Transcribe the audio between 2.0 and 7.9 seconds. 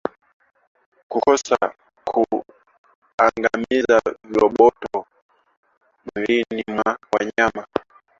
kuangamiza viroboto mwilini mwa wanyama